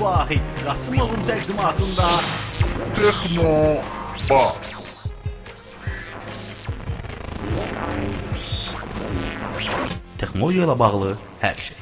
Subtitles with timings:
[0.00, 2.08] Vahid Qasımovun təqdimatında
[2.96, 3.52] Texno
[4.30, 4.76] Bas.
[10.20, 11.78] texnologiya ilə bağlı hər şey.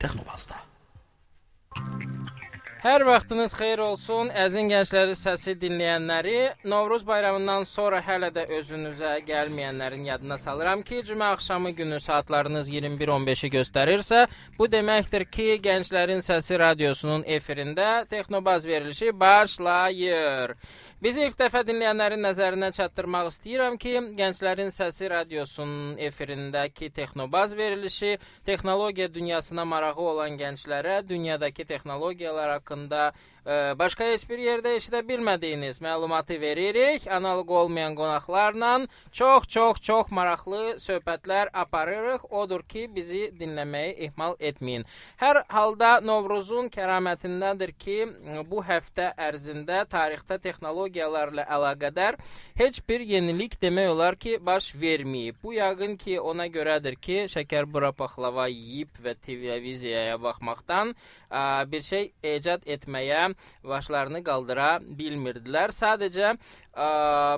[0.00, 0.61] Texnobazda.
[2.82, 6.38] Hər vaxtınız xeyir olsun, əzin gəncləri səsi dinləyənləri.
[6.66, 13.52] Novruz bayramından sonra hələ də özünüzə gəlməyənlərin yadına salıram ki, cümə axşamı günü saatlarınız 21:15-i
[13.54, 14.24] göstərirsə,
[14.58, 20.56] bu deməkdir ki, Gənclərin Səsi radiosunun efirində Texnobaz verilişi başlayır.
[21.02, 28.12] Bizi ilk dəfə dinləyənlərin nəzərinə çatdırmaq istəyirəm ki, Gənclərin Səsi radiosunun efirindəki Texnobaz verilişi
[28.46, 33.00] texnologiya dünyasına marağı olan gənclərə dünyadakı texnologiyalar haqqında
[33.44, 37.08] başqa heç bir yerdə eşidə bilmədiyiniz məlumatı veririk.
[37.10, 42.28] Analoq olmayan qonaqlarla çox-çox çox maraqlı söhbətlər aparırıq.
[42.30, 44.86] Odur ki, bizi dinləməyi ehmal etməyin.
[45.18, 47.98] Hər halda Novruzun kəramətindədir ki,
[48.46, 52.20] bu həftə ərzində tarixdə texnologiyalarla əlaqədar
[52.58, 55.42] heç bir yenilik demək olar ki, baş verməyib.
[55.42, 61.82] Bu yəqin ki, ona görədir ki, şəkər bura paxlava yeyib və televiziyaya baxmaqdan ə, bir
[61.82, 63.31] şey ecad etməyə
[63.64, 65.72] başlarını qaldıra bilmirdilər.
[65.74, 66.88] Sadəcə ə,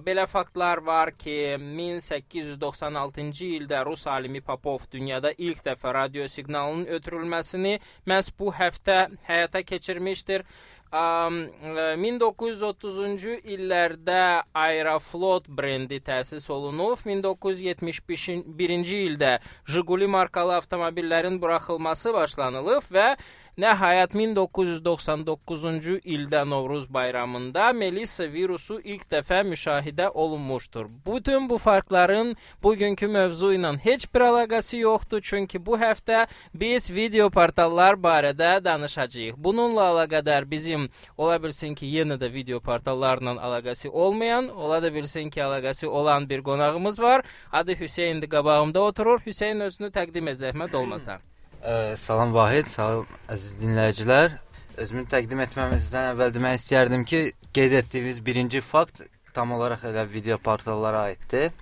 [0.07, 7.79] belə faktlar var ki, 1896-cı ildə Rus alimi Popov dünyada ilk dəfə radio siqnalının ötürülməsini
[8.11, 10.47] məhz bu həftə həyata keçirmişdir.
[10.95, 14.19] Am, ə, 1930-cu illərdə
[14.55, 17.01] Aeroflot brendi təsis olunub.
[17.03, 19.33] 1971-ci ildə
[19.67, 23.09] Jiguli markalı avtomobillərin buraxılması başlanılıb və
[23.55, 30.89] Nəhayət 1999-cu ildə Novruz bayramında Melissa virusu ilk dəfə müşahidə olunmuşdur.
[31.07, 32.33] Bütün bu fərqlərin
[32.67, 36.25] bugünkü mövzu ilə heç bir əlaqəsi yoxdur, çünki bu həftə
[36.63, 39.37] biz video portallar barədə danışacağıq.
[39.39, 45.31] Bununla əlaqədar bizim ola bilsin ki, yenə də video portallarla əlaqəsi olmayan, ola da bilsin
[45.31, 47.23] ki, əlaqəsi olan bir qonağımız var.
[47.53, 49.23] Adı Hüseyndir, qabağımda oturur.
[49.27, 51.21] Hüseyn özünü təqdim et zəhmət olmasa.
[51.65, 54.35] Ə, salam Vahid, salam əziz dinləyicilər.
[54.81, 57.21] Özümü təqdim etməmizdən əvvəl demək istərdim ki,
[57.57, 59.05] qeyd etdiyiniz birinci fakt
[59.35, 61.55] tam olaraq elə video portallara aiddir.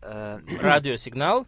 [0.00, 0.38] Ə,
[0.68, 1.44] Radio siqnal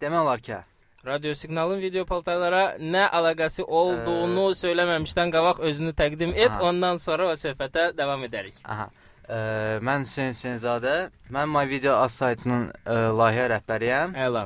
[0.00, 0.60] demək olar ki,
[1.04, 6.66] Radio siqnalın video portallara nə əlaqəsi olduğunu söyləməmişdən qabaq özünü təqdim et, Aha.
[6.68, 8.58] ondan sonra o söhbətə davam edərik.
[8.68, 8.90] aha.
[9.30, 9.38] Ə,
[9.86, 10.94] mən Hüseyn Hüseynzadə,
[11.32, 14.14] mən My Video Az saytının ə, layihə rəhbəriyəm.
[14.28, 14.44] Əla.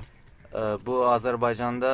[0.54, 1.90] Ə, bu Azərbaycanda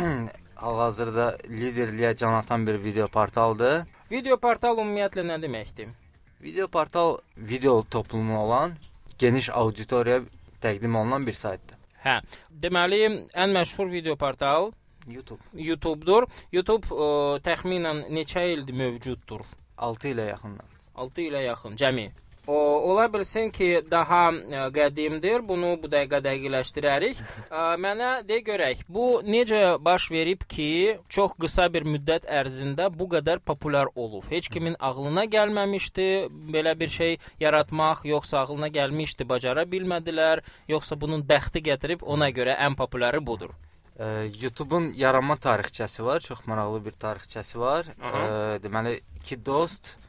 [0.60, 3.84] hal-hazırda liderliyə can atan bir video portaldır.
[4.10, 5.94] Video portal ümumiyyətlə nə deməkdir?
[6.42, 8.74] Video portal video toplumu olan
[9.18, 10.24] geniş auditoriyaya
[10.60, 11.78] təqdim olunan bir saytdır.
[12.04, 12.20] Hə.
[12.62, 13.00] Deməli,
[13.36, 14.70] ən məşhur video portal
[15.08, 16.28] YouTube YouTube-dur.
[16.52, 17.08] YouTube ə,
[17.44, 19.44] təxminən neçə ildir mövcuddur?
[19.76, 20.76] 6 ilə yaxından.
[20.94, 22.10] 6 ilə yaxın cəmi.
[22.50, 22.58] O
[22.90, 25.44] ola bilsin ki, daha ə, qədimdir.
[25.46, 27.20] Bunu bu dəqiqə dəqiqləşdirərik.
[27.46, 33.06] Ə, Mənə de görək, bu necə baş verib ki, çox qısa bir müddət ərzində bu
[33.14, 34.26] qədər populyar olub?
[34.32, 36.08] Heç kimin ağlına gəlməmişdi
[36.50, 40.42] belə bir şey yaratmaq, yoxsa ağlına gəlmişdi, bacara bilmədilər,
[40.74, 43.54] yoxsa bunun bəxti gətirib ona görə ən populyarı budur.
[43.94, 47.94] Ə, YouTube-un yaranma tarixçəsi var, çox maraqlı bir tarixçəsi var.
[48.02, 49.99] Ə, deməli iki dost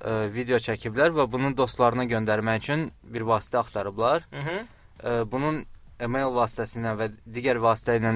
[0.00, 4.26] ə, video çəkiblər və bunu dostlarına göndərmək üçün bir vasitə axtarıblar.
[4.32, 4.68] Mhm.
[5.02, 5.64] Ə, bunun
[6.00, 8.14] email vasitəsilə və digər vasitə ilə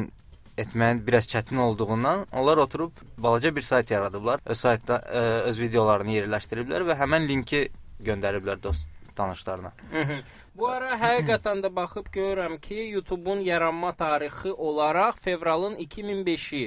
[0.58, 4.40] etməyin biraz çətin olduğundan onlar oturub balaca bir sayt yaradıblar.
[4.44, 7.68] Öz saytda ə, öz videolarını yerləşdiriblər və həmin linki
[8.04, 8.88] göndəriblər dost
[9.18, 9.72] tanışlarına.
[9.92, 10.22] Mhm.
[10.58, 16.64] Bu ara həqiqətən də baxıb görürəm ki, YouTube-un yaranma tarixi olaraq fevralın 2005-i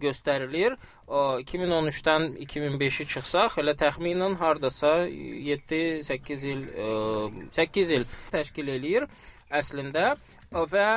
[0.00, 0.76] göstərilir.
[1.08, 6.90] O 2013-dən 2005-i çıxsaq, elə təxminən hardasa 7-8 il ə,
[7.58, 9.08] 8 il təşkil eləyir
[9.54, 10.14] əslində
[10.54, 10.88] və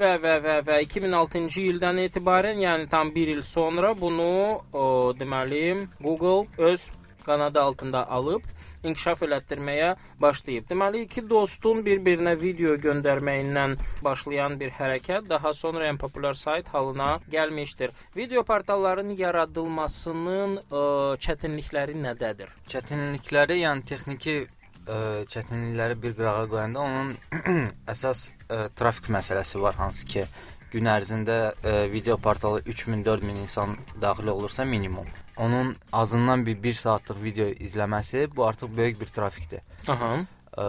[0.00, 4.84] və və və və 2006-cı ildən etibarən, yəni tam 1 il sonra bunu o,
[5.18, 5.64] deməli
[6.00, 6.90] Google öz
[7.26, 8.46] qanadı altında alıb
[8.84, 10.68] inkişaf elətdirməyə başlayıb.
[10.70, 17.10] Deməli, iki dostun bir-birinə video göndərməyindən başlayan bir hərəkət daha sonra ən populyar sayt halına
[17.32, 17.94] gəlmişdir.
[18.16, 20.82] Video portalların yaradılmasının ə,
[21.26, 22.52] çətinlikləri nədədir?
[22.70, 27.14] Çətinlikləri, yəni texniki ə, çətinlikləri bir qırağa qoyanda onun
[27.94, 30.26] əsas ə, trafik məsələsi var, hansı ki,
[30.74, 35.08] gün ərzində ə, video portalı 3000-4000 insan daxil olursa minimum.
[35.36, 39.60] Onun azından bir 1 saatlıq video izləməsi bu artıq böyük bir trafikdir.
[39.88, 40.12] Aha.
[40.56, 40.66] Ə,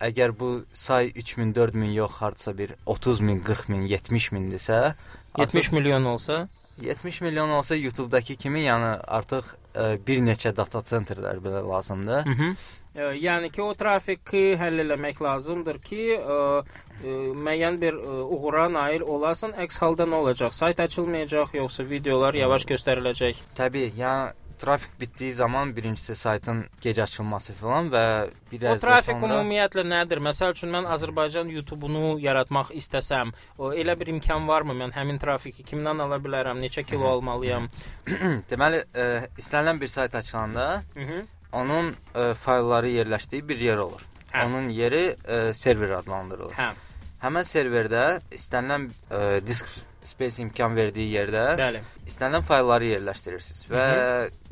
[0.00, 4.94] əgər bu say 3000, 4000 yox, hardasa bir 30 min, 40 min, 70 mindirsə,
[5.38, 6.48] 70 milyon olsa
[6.80, 12.26] 70 milyon olsa YouTube-dakı kimi, yəni artıq ə, bir neçə data centerlər belə lazımdır.
[12.26, 12.54] Hı -hı.
[12.92, 19.06] Yəni ki, o trafiki həll eləmək lazımdır ki, ə, ə, müəyyən bir ə, uğura nail
[19.14, 19.54] olasın.
[19.64, 20.52] Əks halda nə olacaq?
[20.52, 23.40] Sayt açılmayacaq, yoxsa videolar yavaş göstəriləcək?
[23.56, 28.04] Təbii, yəni trafik bitdiyi zaman birincisi saytın gec açılması filan və
[28.52, 30.20] bir O az da trafik sonra ümumiyyətlə nədir?
[30.22, 34.76] Məsəl üçün mən Azərbaycan YouTube-unu yaratmaq istəsəm, o elə bir imkan varmı?
[34.84, 36.60] Mən həmin trafiki kimdən ala bilərəm?
[36.62, 37.70] Neçə kilo almalıyam?
[38.52, 39.08] deməli ə,
[39.40, 41.22] istənilən bir sayt açılanda Hı -hı.
[41.52, 44.02] Onun ə, faylları yerləşdiyi bir yer olur.
[44.32, 44.46] Hə.
[44.46, 46.54] Onun yeri ə, server adlandırılır.
[46.58, 46.72] Hə,
[47.22, 48.04] Həmin serverdə
[48.34, 49.68] istənilən ə, disk
[50.02, 51.82] space imkan verdiyi yerdə bəli.
[52.10, 53.84] istənilən faylları yerləşdirirsiniz və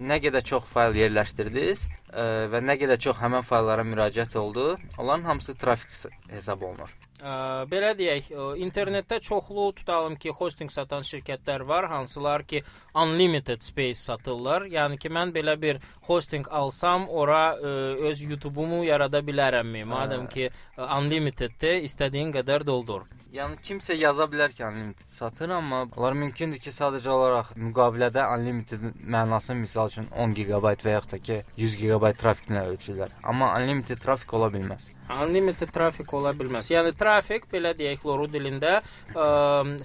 [0.06, 1.82] nə qədər çox fayl yerləşdirdiniz
[2.14, 5.90] ə, və nə qədər çox həmin fayllara müraciət oldu, onların hamısı trafik
[6.30, 6.94] hesab olunur.
[7.20, 7.32] Ə,
[7.68, 12.62] belə deyək, ə, internetdə çoxlu tutalım ki, hosting satan şirkətlər var, hansılar ki,
[12.96, 14.64] unlimited space satırlar.
[14.72, 17.76] Yəni ki, mən belə bir hosting alsam, ora ə,
[18.10, 19.84] öz YouTube-umu yarada bilərəmmi?
[19.88, 23.04] Madəm ki, ə, unlimiteddir, istədiyin qədər doldur.
[23.30, 28.82] Yəni kimsə yaza bilər ki, unlimited satır, amma onlar mümkündür ki, sadəcə olaraq müqavilədə unlimited
[29.14, 33.12] mənasını misal üçün 10 GB və yaxud da ki 100 GB trafiklə ölçürlər.
[33.22, 34.88] Amma unlimited trafik ola bilməz.
[35.14, 36.72] Unlimited trafik ola bilməz.
[36.74, 39.28] Yəni trafik belə deyək loru dilində ə,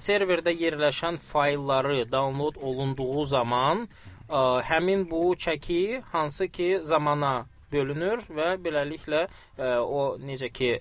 [0.07, 7.35] serverdə yerləşən faylları download olunduğu zaman ə, həmin bu çəki hansı ki zamana
[7.69, 10.73] bölünür və beləliklə ə, o necə ki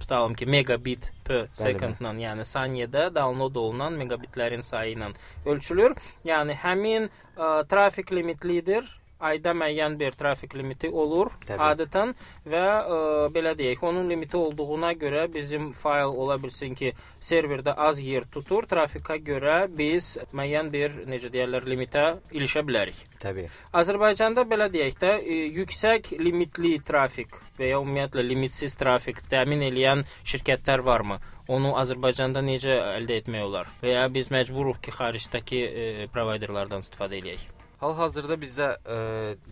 [0.00, 5.10] tutalım ki megabit per secondla, yəni saniyədə download olunan megabitlərin sayı ilə
[5.46, 5.94] ölçülür.
[6.28, 8.88] Yəni həmin ə, trafik limitlidir.
[9.20, 11.58] Ayda müəyyən bir trafik limiti olur Təbii.
[11.72, 12.12] adətən
[12.46, 12.98] və ə,
[13.34, 18.68] belə deyək, onun limiti olduğuna görə bizim fayl ola bilsin ki, serverdə az yer tutur,
[18.70, 23.02] trafika görə biz müəyyən bir necə deyirlər limitə ilişə bilərik.
[23.18, 23.48] Təbii.
[23.74, 30.06] Azərbaycanda belə deyək də, e, yüksək limitli trafik və ya ümumiyyətlə limitsiz trafik təmin edən
[30.22, 31.18] şirkətlər varmı?
[31.50, 33.70] Onu Azərbaycanda necə əldə etmək olar?
[33.82, 37.48] Və ya biz məcburuq ki, xaricdəki e, provayderlardan istifadə edək.
[37.78, 38.96] Hal-hazırda bizdə ə,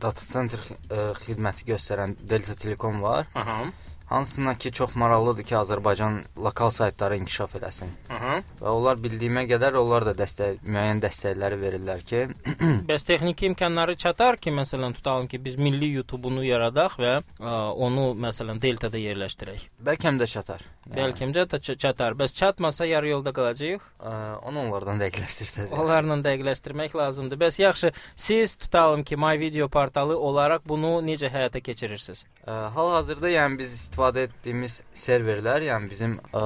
[0.03, 3.29] data center ə, xidməti göstərən Delta Telekom var.
[3.39, 3.61] Aha.
[4.07, 7.91] Hansına ki çox maraqlıdır ki, Azərbaycan lokal saytları inkişaf eləsin.
[8.11, 8.37] Aha.
[8.61, 12.21] Və onlar bildiyimə qədər onlar da dəstək müəyyən dəstəkləri verirlər ki,
[12.91, 18.13] Bəs texniki imkanları çatar ki, məsələn, tutalım ki, biz milli YouTube-unu yaradaq və ə, onu
[18.27, 19.67] məsələn Delta-da yerləşdirək.
[19.83, 20.63] bəlkə də çatar.
[20.87, 22.15] Bəlkə də çatar.
[22.15, 23.83] Bəs çatmasa yarı yolda qalacağıq.
[23.99, 24.13] Ə,
[24.47, 25.75] onu onlardan dəqiqləşdirsəz.
[25.75, 27.41] Onlarla dəqiqləşdirmək lazımdır.
[27.43, 32.25] Bəs yaxşı, siz tutalım ki, My Video portalı olaraq bunu necə həyata keçirirsiniz?
[32.47, 36.41] Ə, Hal-hazırda yəni biz istifadə etdiyimiz serverlər, yəni bizim ə,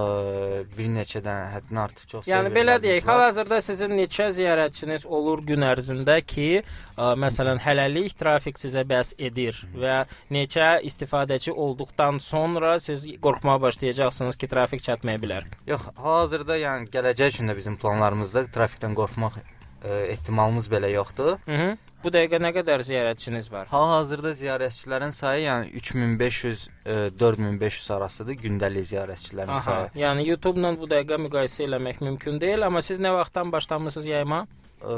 [0.77, 3.15] bir neçədən həddən artıq çox Yəni belə serverlərimiz deyək, var.
[3.15, 9.59] hal-hazırda sizin neçə ziyarətçiniz olur gün ərzində ki, ə, məsələn, hələlik trafik sizə bəs edir
[9.75, 15.51] və neçə istifadəçi olduqdan sonra siz qorxmağa başlayacaqsınız ki, trafik çatmaya bilər.
[15.67, 21.39] Yox, hal-hazırda yəni gələcək üçün də bizim planlarımızda trafikdən qorxmaq ə, ehtimalımız belə yoxdur.
[21.47, 21.77] Hı -hı.
[22.01, 23.67] Bu dəqiqə nə qədər ziyarətçiniz var?
[23.69, 29.91] Hal-hazırda ziyarətçilərin sayı yəni 3500 ə, 4500 arasıdır gündəlik ziyarətçilərin Aha, sayı.
[30.01, 34.47] yəni YouTube-la bu dəqiqə müqayisə eləmək mümkün deyil, amma siz nə vaxtdan başlamısınız yayıma?
[34.81, 34.97] Ə,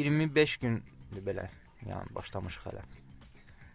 [0.00, 1.48] 25 gündür belə.
[1.84, 2.86] Yəni başlamışıq hələ.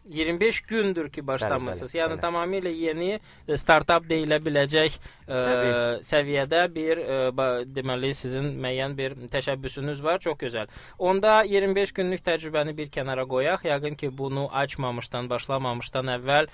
[0.06, 1.92] 25 gündür ki başlamısınız.
[1.92, 2.22] Bəli, bəli, yəni bəli.
[2.26, 3.10] tamamilə yeni
[3.48, 6.04] e, startap deyilə biləcək ə, Təbii.
[6.10, 10.20] səviyyədə bir ə, ba- deməli sizin müəyyən bir təşəbbüsünüz var.
[10.20, 10.70] Çox gözəl.
[11.00, 13.66] Onda 25 günlük təcrübəni bir kənara qoyaq.
[13.66, 16.48] Yəqin ki bunu açmamışdan, başlamamışdan əvvəl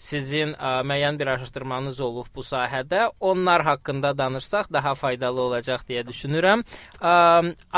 [0.00, 6.06] sizin ə, müəyyən bir araşdırmanız olub bu sahədə, onlar haqqında danışsaq daha faydalı olacaq deyə
[6.08, 6.64] düşünürəm.
[7.00, 7.14] Ə,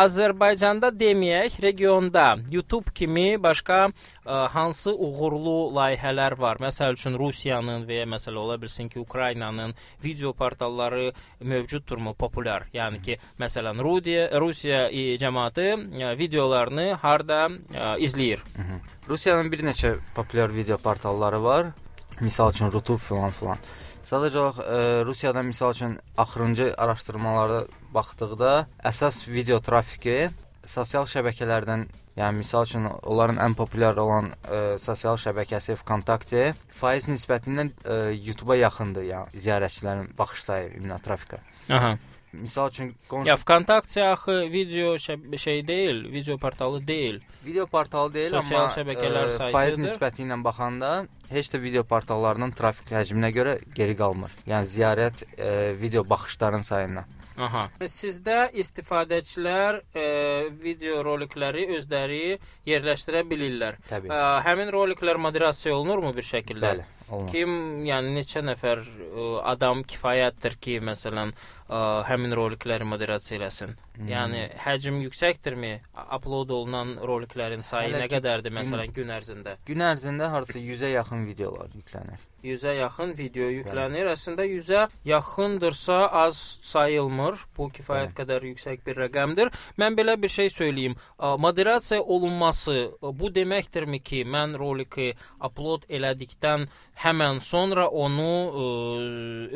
[0.05, 3.93] Azərbaycanda deməyək, regionda YouTube kimi başqa ə,
[4.55, 6.63] hansı uğurlu layihələr var?
[6.63, 9.75] Məsəl üçün Rusiyanın və ya məsələ ola bilsin ki, Ukraynanın
[10.05, 12.69] video portalları mövcuddurmu, populyar?
[12.73, 15.69] Yəni ki, məsələn, Rusiya Rusiya e, cəmaəti
[16.01, 18.45] e, videolarını harda e, izləyir?
[19.09, 21.73] Rusiyanın bir neçə populyar video portalları var.
[22.23, 23.59] Misal üçün YouTube filan filan.
[24.07, 27.65] Sadəcə olaraq e, Rusiyada misal üçün axırıncı araşdırmalara
[27.95, 28.53] baxdıqda
[28.91, 30.31] əsas video trafiki
[30.67, 31.85] sosial şəbəkələrdən,
[32.21, 37.99] yəni misal üçün onların ən populyar olan e, sosial şəbəkəsi VKontakte faiz nisbəti ilə e,
[38.15, 41.43] YouTube-a yaxındır, yəni ziyarətçilərin baxış sayı ümumi trafika.
[41.71, 41.97] Aha.
[42.33, 47.21] Misal üçün qonşu Ya VKontakte axı video şəb şey deyil, video portalı deyil.
[47.47, 49.53] video portalı deyil, Sosial amma şəbəkələr e, saytıdır.
[49.53, 54.31] faiz nisbəti ilə baxanda heç də video portallarının trafik həcminə görə geri qalmır.
[54.47, 57.05] Yəni ziyarət e, video baxışların sayından.
[57.37, 57.63] Aha.
[57.89, 60.03] Sizdə istifadəçilər e,
[60.63, 63.79] video rolikləri özləri yerləşdirə bilirlər.
[63.89, 64.11] Təbii.
[64.13, 66.67] E, həmin roliklər moderasiya olunurmu bir şəkildə?
[66.75, 67.33] Bəli, olmaz.
[67.33, 67.55] Kim,
[67.89, 71.33] yəni neçə nəfər ə, adam kifayətdir ki, məsələn,
[71.73, 73.73] ə, həmin rolikləri moderasiya eləsin?
[73.97, 74.09] Hmm.
[74.13, 75.73] Yəni həcm yüksəkdirmi?
[76.19, 79.57] Upload olunan roliklərin sayı Hələ nə qədərdir gün- məsələn gün ərzində?
[79.67, 82.29] Gün ərzində hardasa 100-ə yaxın videolar yüklənir.
[82.43, 84.11] 100-ə yaxın video yüklənir.
[84.13, 87.47] Əslində 100-ə yaxındırsa az sayılmır.
[87.57, 89.53] Bu kifayət qədər yüksək bir rəqəmdir.
[89.79, 90.97] Mən belə bir şey söyləyim.
[91.19, 96.67] Ə, Moderasiya olunması ə, bu deməkdirmi ki, mən roliki upload elədikdən
[97.03, 98.67] həmən sonra onu ə,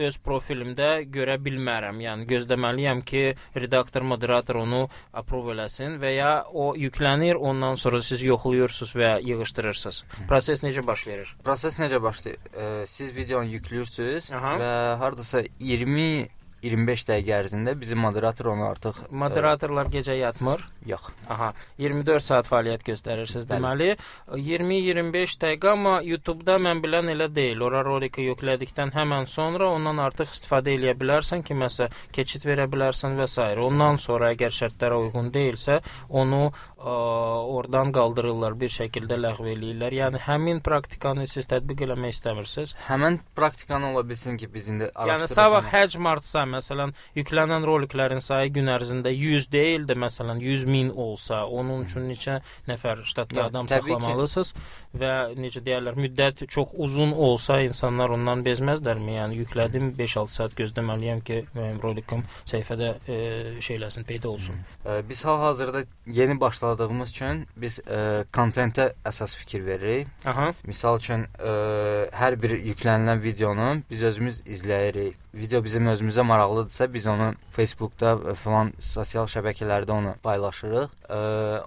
[0.06, 2.00] öz profilimdə görə bilmərəm.
[2.04, 3.24] Yəni gözləməliyəm ki,
[3.58, 10.02] redaktor, moderator onu aprov eləsin və ya o yüklənir, ondan sonra siz yoxlayırsınız və yığışdırırsınız.
[10.30, 11.36] Proses necə baş verir?
[11.44, 12.38] Proses necə başlayır?
[12.54, 14.56] E, siz videonu yüklürsüz Aha.
[14.60, 16.28] və hardasa 20
[16.62, 20.64] 25 dəqiqə ərzində bizim moderator onu artıq e, Moderatorlar gecə yatmır.
[20.86, 21.10] yox.
[21.28, 23.96] Aha, 24 saat fəaliyyət göstərirsiniz deməli.
[24.32, 27.62] 20-25 dəqiqə amma YouTube-da mən bilən elə deyil.
[27.66, 33.18] Ora roliki yüklədikdən həmən sonra ondan artıq istifadə edə bilərsən ki, məsəl keçid verə bilərsən
[33.18, 33.48] və s.
[33.66, 36.94] Ondan sonra əgər şərtlərə uyğun deyilsə, onu ə,
[37.56, 39.96] oradan qaldırırlar, bir şəkildə ləğv eləyirlər.
[40.00, 42.76] Yəni həmin praktikanı siz tətbiq eləmək istəmirsiniz.
[42.86, 48.50] Həmin praktikanı ola bilsin ki, biz indi Yəni sabah həcm artsa, məsələn, yüklənən roliklərin sayı
[48.56, 53.68] gün ərzində 100 deyildi, məsələn, 100 min olsa, onun üçün neçə nəfər ştatda Ya, adam
[53.68, 54.52] saxlamalısınız
[54.96, 59.16] və necə deyirlər, müddət çox uzun olsa insanlar ondan bezməzlərmi?
[59.18, 63.18] Yəni yüklədim 5-6 saat gözləməliyəm ki, mənim rolikim səhifədə e,
[63.60, 64.56] şeyləsin, peyda olsun.
[64.86, 70.08] E, Biz hal-hazırda yeni başladığımız üçün biz e, kontentə əsas fikir veririk.
[70.26, 70.52] Aha.
[70.66, 71.52] Misal üçün ə,
[72.16, 75.16] hər bir yüklənilən videonu biz özümüz izləyirik.
[75.36, 80.94] Video bizim özümüzə maraqlıdırsa, biz onu Facebookda və filan sosial şəbəkələrdə onu paylaşırıq.
[81.06, 81.18] Ə,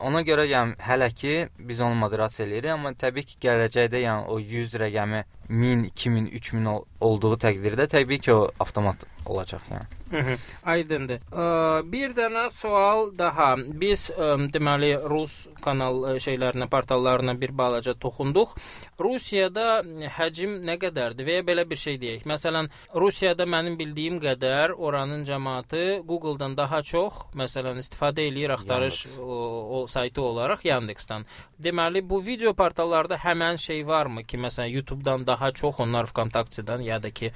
[0.03, 4.39] ona görə yəni hələ ki biz onu moderasiya eləyirik, amma təbii ki gələcəkdə yəni o
[4.39, 9.87] 100 rəqəmi 1000, 2000, 3000 ol olduğu təqdirdə təbii ki o avtomat olacaq yəni.
[10.11, 11.19] Hı -hı, Aydındır.
[11.31, 11.43] Ə,
[11.91, 13.55] bir dənə sual daha.
[13.57, 18.55] Biz ə, deməli Rus kanal ə, şeylərinə, portallarına bir balaca toxunduq.
[18.99, 19.83] Rusiyada
[20.17, 22.25] həcm nə qədərdir və ya belə bir şey deyək.
[22.25, 29.28] Məsələn, Rusiyada mənim bildiyim qədər oranın cəmaəti Google-dan daha çox, məsələn, istifadə eləyir axtarış o,
[29.29, 31.25] o saytı olaraq Yandex-dan.
[31.63, 37.03] Deməli, bu video portallarda həmən şey varmı ki, məsələn, YouTube-dan daha çox onlar VKontakte-dan ya
[37.03, 37.31] da ki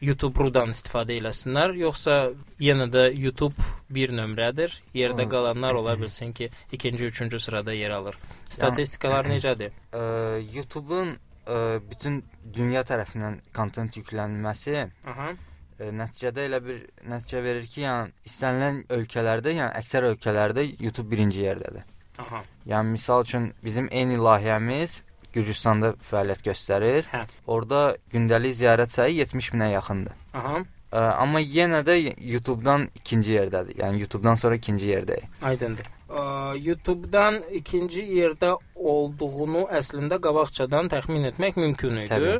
[0.00, 2.30] YouTube Rudan istifadə eləsinlər, yoxsa
[2.62, 4.76] yenə də YouTube bir nömrədir.
[4.94, 5.30] Yerdə Hı.
[5.32, 8.18] qalanlar ola bilsin ki, ikinci, üçüncü sırada yer alır.
[8.50, 9.74] Statistikalar necədir?
[9.92, 10.04] Ə,
[10.54, 11.16] YouTube-un
[11.90, 12.22] bütün
[12.54, 15.30] dünya tərəfindən kontent yüklənilməsi Aha.
[15.78, 21.44] E, nəticədə elə bir nəticə verir ki, yəni istənilən ölkələrdə, yəni əksər ölkələrdə YouTube birinci
[21.46, 21.86] yerdədir.
[22.18, 22.42] Aha.
[22.66, 25.02] Yəni misal üçün bizim eyni layihəmiz
[25.34, 27.06] Gürcüstanda fəaliyyət göstərir.
[27.12, 27.26] Hə.
[27.46, 27.82] Orda
[28.12, 30.16] gündəlik ziyarət sayı 70 minə yaxındır.
[30.40, 30.62] Aha.
[30.88, 33.76] Ə, amma yenə də YouTube-dan ikinci yerdədir.
[33.82, 35.26] Yəni YouTube-dan sonra ikinci yerdəyik.
[35.44, 35.90] Aydındır.
[36.08, 36.22] Ə,
[36.64, 42.08] YouTube-dan ikinci yerdə olduğunu əslində qabaqcadan təxmin etmək mümkün idi.
[42.08, 42.38] Təbii.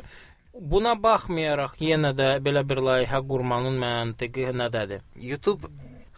[0.59, 5.05] Buna baxmayaraq yenə də belə bir layihə qurmanın məntiqi nədədir?
[5.15, 5.69] YouTube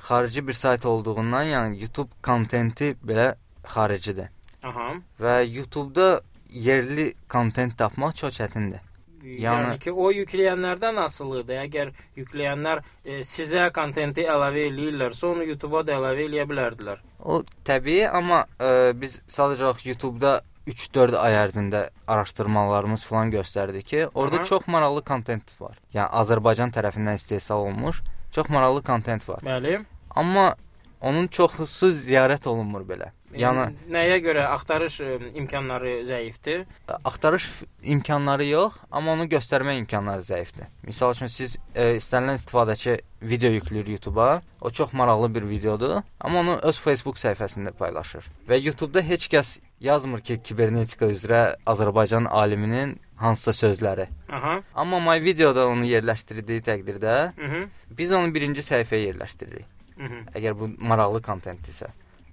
[0.07, 4.31] xarici bir sayt olduğundan, yəni YouTube kontenti belə xaricidir.
[4.63, 4.95] Aha.
[5.21, 8.81] Və YouTube-da yerli kontent tapmaq çox çətindir.
[9.21, 11.59] Yəni, Yəni- ki, o yükləyənlərdən asılıdır.
[11.67, 17.03] Əgər yükləyənlər e, sizə kontenti əlavə eləyirlərsə, onu YouTube-a da əlavə eləyə bilərdilər.
[17.19, 24.01] O təbii, amma ə, biz sadəcə olaraq YouTube-da 3-4 ay ərzində araşdırmalarımız falan göstərdi ki,
[24.13, 24.43] orada Aha.
[24.45, 25.79] çox maraqlı kontent var.
[25.93, 28.01] Yəni Azərbaycan tərəfindən istehsal olunmuş
[28.31, 29.41] çox maraqlı kontent var.
[29.45, 29.79] Bəli.
[30.15, 30.55] Amma
[31.01, 33.11] onun çoxusu ziyarət olunmur belə.
[33.37, 35.09] Yəni nəyə görə axtarış ə,
[35.39, 36.65] imkanları zəifdir?
[37.03, 37.45] axtarış
[37.83, 40.67] imkanları yox, amma onu göstərmə imkanları zəifdir.
[40.87, 44.41] Məsəl üçün siz e, istənilən istifadəçi video yükləyir YouTube-a.
[44.61, 48.25] O çox maraqlı bir videodur, amma onu öz Facebook səhifəsində paylaşır.
[48.49, 54.07] Və YouTube-da heç kəs yazmır ki, kibernetika üzrə Azərbaycan aliminin hansısa sözləri.
[54.31, 54.59] Aha.
[54.75, 57.69] Amma My Video-da onu yerləşdirdiyi təqdirdə Mhm.
[57.97, 59.65] biz onu birinci səhifəyə yerləşdiririk.
[59.97, 60.21] Mhm.
[60.35, 61.87] Əgər bu maraqlı kontentdirsə.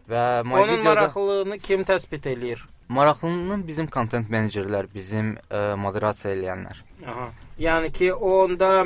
[0.08, 2.62] Və My Onun Video-da maraqlılığını kim təsbit eləyir?
[2.88, 6.84] Maraqlının bizim kontent menecerlər, bizim ə, moderasiya eləyənlər.
[7.06, 7.28] Aha.
[7.58, 8.84] Yəni ki, onda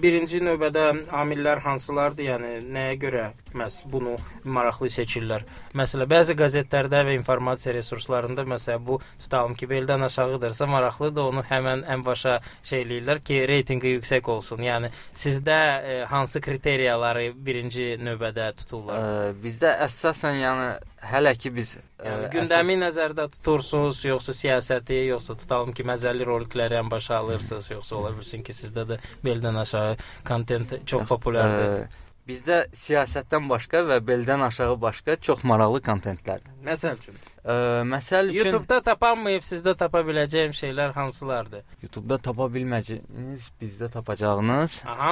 [0.00, 2.24] birinci növbədə amillər hansılardır?
[2.24, 3.24] Yəni nəyə görə
[3.56, 4.14] məhz bunu
[4.48, 5.44] maraqlı seçirlər?
[5.76, 11.84] Məsələn, bəzi qəzetlərdə və informasiya resurslarında məsələn bu tutalım ki, beldən aşağıdırsa maraqlıdır, onu həmən
[11.92, 14.64] ən başa şey eləyirlər ki, reytinqi yüksək olsun.
[14.64, 19.04] Yəni sizdə e, hansı kriteriyaları birinci növbədə tuturlar?
[19.04, 20.68] Ə, bizdə əsasən yəni
[21.10, 26.78] hələ ki biz ə, Yəni gündəmi nəzərdə tutursunuz, yoxsa siyasəti, yoxsa tutalım ki, məzəli rolikləri
[26.80, 29.96] ən başa alırsınız, yoxsa ola bilsin ki, sizdə də beldən aşağı
[30.28, 31.84] kontent çox populyardır.
[31.84, 36.52] Ə, bizdə siyasətdən başqa və beldən aşağı başqa çox maraqlı kontentlərdir.
[36.64, 37.54] Məsəl üçün, Ə,
[37.84, 41.66] məsəl üçün YouTube-da tapanmayıb sizdə tapa biləcəyim şeylər hansılardır?
[41.82, 45.10] YouTube-da tapa bilməyəcəyiniz, bizdə tapacağınız Aha.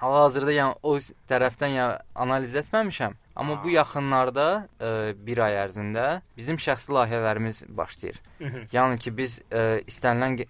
[0.00, 0.96] Hal-hazırda yəni o
[1.28, 4.48] tərəfdən yəni analiz etməmişəm, amma bu yaxınlarda
[4.80, 4.94] ə,
[5.26, 6.06] bir ay ərzində
[6.38, 8.22] bizim şəxsi layihələrimiz başlayır.
[8.40, 8.66] Mhm.
[8.72, 10.48] Yəni ki biz ə, istənilən ə,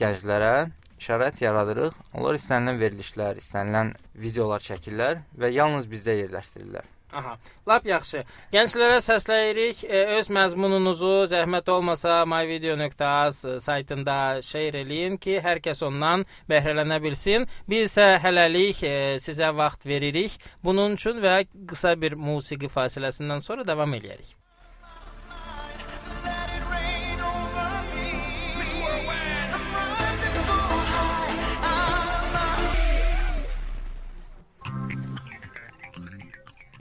[0.00, 0.54] gənclərə
[1.02, 1.96] şərait yaradırıq.
[2.14, 3.94] Onlar istənilən verilişlər, istənilən
[4.26, 6.92] videolar çəkirlər və yalnız bizdə yerləşdirirlər.
[7.14, 7.36] Aha.
[7.68, 8.24] Lap yaxşı.
[8.52, 9.84] Gənclərə səsləyirik.
[9.86, 17.46] E, öz məzmununuzu zəhmət olmasa myvideo.az saytında şeir eləyin ki, hər kəs ondan bəhrələnə bilsin.
[17.70, 20.34] Biz isə hələlik e, sizə vaxt veririk.
[20.64, 24.34] Bunun üçün və qısa bir musiqi fasiləsindən sonra davam eləyərik.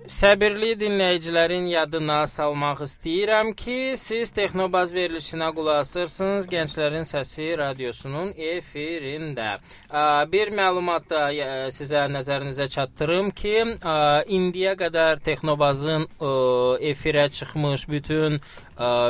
[0.06, 9.56] Səbirli dinləyicilərin yadına salmaq istəyirəm ki, siz Texnobaz verilişinə qulaq asırsınız Gənclərin Səsi radiosunun efirində.
[10.30, 11.24] Bir məlumat da
[11.74, 13.56] sizə nəzərinizə çatdırım ki,
[14.38, 16.06] indiyə qədər Texnobazın
[16.94, 18.38] efirə çıxmış bütün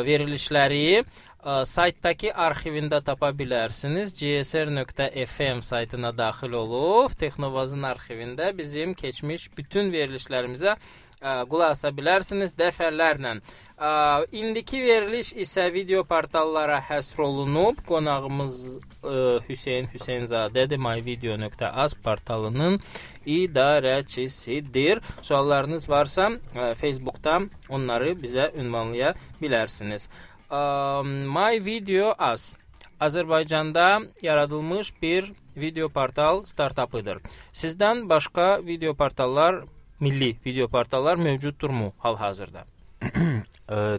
[0.08, 1.04] verilişləri
[1.46, 4.16] saytdakı arxivində tapa bilərsiniz.
[4.18, 10.74] gsr.fm saytına daxil olub Texnovazın arxivində bizim keçmiş bütün verilişlərimizə
[11.22, 13.36] ə, qulaq asa bilərsiniz dəfələrlə.
[13.78, 13.92] Ə,
[14.34, 17.86] indiki veriliş isə video portallara həsr olunub.
[17.86, 18.60] Qonağımız
[19.04, 19.16] ə,
[19.46, 20.82] Hüseyn Hüseynzadədir.
[20.82, 22.82] myvideo.az portalının
[23.26, 25.02] idarəçisidir.
[25.22, 30.10] Suallarınız varsa ə, Facebookda onları bizə ünvanlaya bilərsiniz.
[30.52, 32.54] My Video As.
[33.00, 37.20] Azərbaycanda yaradılmış bir video portal startapıdır.
[37.54, 39.64] Sizdən başqa video portallar,
[40.00, 42.64] milli video portallar mövcuddurmu hal-hazırda?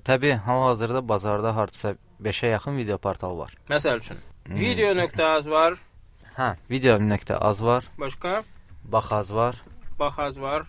[0.05, 3.53] Təbii hal-hazırda bazarda hardasa 5-ə yaxın video portal var.
[3.69, 4.17] Məsəl üçün,
[4.49, 5.75] video.az var,
[6.37, 8.43] Hə, video.az var, başqa
[8.85, 9.63] Baxaz var,
[9.99, 10.67] Baxaz var,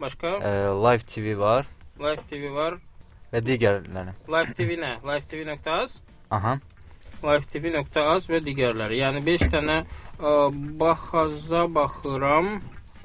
[0.00, 1.66] başqa ə, Live TV var
[2.00, 2.87] Live TV var.
[3.32, 4.14] Və digərləri.
[4.30, 4.96] Live TV nə?
[5.04, 6.58] Live TV.az, Aha.
[7.24, 9.00] Live TV.az və digərləri.
[9.02, 10.34] Yəni 5 dənə ə,
[10.80, 12.58] Baxaza baxıram.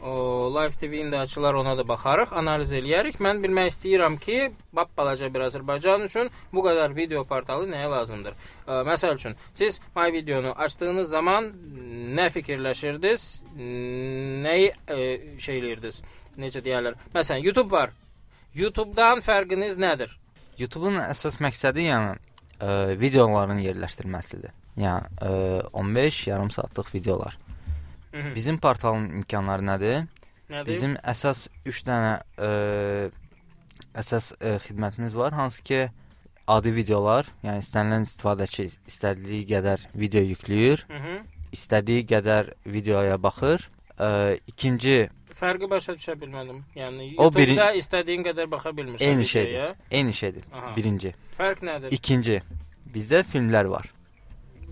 [0.03, 3.21] O Live TV-nin də açılar ona da baxarıq, analiz eləyərik.
[3.23, 8.35] Mən bilmək istəyirəm ki, bab balaca bir Azərbaycan üçün bu qədər video portalı nəyə lazımdır?
[8.67, 11.47] Ə, məsəl üçün, siz My videonu açdığınız zaman
[12.19, 13.27] nə fikirləşirdiniz?
[14.43, 14.99] Nəyi ə,
[15.39, 16.03] şey eləyirdiniz?
[16.35, 16.99] Necə deyirlər?
[17.15, 17.95] Məsələn, YouTube var.
[18.55, 20.11] YouTube-dan fərqiniz nədir?
[20.59, 22.11] YouTube-un əsas məqsədi yəni
[22.61, 24.53] ə, videoların yerləşdirilməsidir.
[24.77, 25.31] Yəni ə,
[25.73, 27.37] 15 yarım saatlıq videolar.
[28.13, 28.33] Mhm.
[28.35, 30.03] Bizim portalın imkanları nədir?
[30.53, 30.67] Nədir?
[30.69, 32.51] Bizim əsas 3 dənə ə,
[33.97, 35.81] əsas ə, xidmətimiz var, hansı ki
[36.47, 41.23] adi videolar, yəni istənilən istifadəçi istədiyi qədər video yükləyir, Mhm.
[41.55, 43.69] istədiyi qədər videoya baxır.
[43.99, 46.59] Ə, ikinci Fərqi başa düşə bilmədim.
[46.77, 49.25] Yəni O biri- YouTube-da istədiyin qədər baxa bilmirsən eyni videoya.
[49.25, 49.75] şeydir.
[49.91, 50.43] Eyni şeydir.
[50.53, 50.75] Aha.
[50.75, 51.13] Birinci.
[51.37, 51.91] Fərq nədir?
[51.93, 52.41] İkinci.
[52.93, 53.89] Bizdə filmlər var.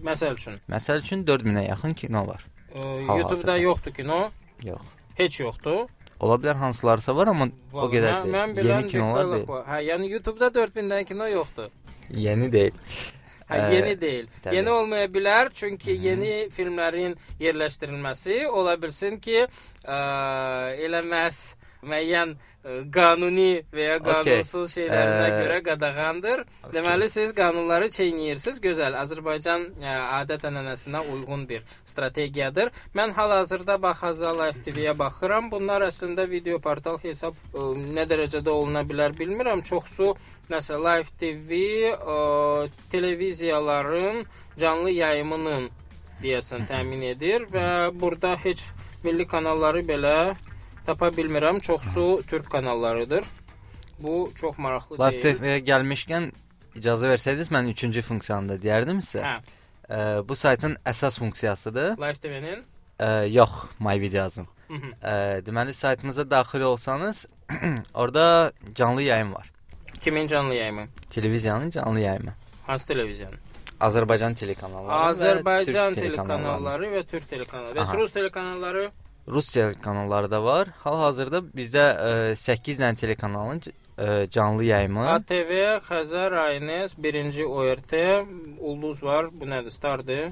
[0.05, 2.45] Məsəl üçün, Məsəl üçün 4000-ə yaxın kino var.
[2.73, 3.17] Hal-hazırda.
[3.17, 4.31] YouTube-da yoxdur kino,
[4.63, 4.81] Yox.
[5.17, 5.87] heç yoxdur.
[6.19, 8.65] Ola bilər hansılarsa var, amma o Vallahi qədər mən, mən deyil.
[8.69, 9.47] bilən Yeni kinolar deyil.
[9.47, 9.65] var.
[9.65, 11.69] Hə, yəni YouTube-da 4000-dən kino yoxdur.
[12.09, 12.71] Yeni deyil.
[13.51, 14.27] Ha, Ee, yeni deyil.
[14.43, 14.55] tabii.
[14.55, 19.43] Yeni olmaya bilər, çünki yeni filmlərin yerləşdirilməsi ola bilsin ki,
[19.85, 19.97] ə,
[20.87, 21.41] elə məhz
[21.87, 26.43] müəyyən ə, qanuni və ya qanunsuz şeylərinə Ə, görə qadağandır.
[26.75, 28.59] Deməli siz qanunları çeynəyirsiniz.
[28.63, 28.97] Gözəl.
[29.01, 32.71] Azərbaycan ə, adət-ənənəsinə uyğun bir strategiyadır.
[32.97, 35.49] Mən hal-hazırda Baxaza Live TV-yə baxıram.
[35.51, 39.65] Bunlar əslində video portal hesab ə, nə dərəcədə oluna bilər bilmirəm.
[39.67, 40.13] Çoxsu
[40.53, 44.25] nəsə Live TV ə, televiziyaların
[44.61, 45.69] canlı yayımının
[46.21, 47.67] deyəsən təmin edir və
[48.01, 48.67] burada heç
[49.03, 50.15] milli kanalları belə
[50.85, 51.59] tapa bilmirəm.
[51.61, 53.25] Çoxsu türk kanallarıdır.
[53.99, 55.37] Bu çox maraqlı Live deyil.
[55.37, 56.31] TV-yə gəlmişkən
[56.75, 59.23] icazə versəydiniz mən 3-cü funksiyanı da deyərdim sizə.
[59.25, 59.39] Hə,
[59.91, 61.97] Ə, bu saytın əsas funksiyasıdır.
[61.97, 62.61] Live TV-nin
[63.33, 63.97] yox, My.
[63.99, 67.25] Ə, deməli saytımıza daxil olsanız,
[67.93, 69.51] orada canlı yayım var.
[70.01, 70.85] kimin canlı yayımı?
[71.09, 72.33] Televiziyanın canlı yayımı.
[72.67, 73.37] Hansı televiziyanın?
[73.81, 76.85] Azərbaycan telekanalları Azərbaycan telekanalları.
[76.85, 77.79] və türk telekanalları.
[77.79, 77.97] Və.
[77.97, 78.91] Rus telekanalları
[79.27, 80.67] Rus telekanalları da var.
[80.83, 85.05] Hal-hazırda bizdə ə, 8 dənə telekanalın ə, canlı yayımı.
[85.15, 85.51] ATV,
[85.87, 87.93] Xəzər, Aynes, 1-ci ORT,
[88.59, 89.29] Ulduz var.
[89.31, 89.69] Bu nədir?
[89.71, 90.31] Stardır.